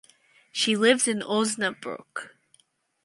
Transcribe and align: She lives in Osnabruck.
She 0.51 0.75
lives 0.75 1.07
in 1.07 1.19
Osnabruck. 1.19 2.31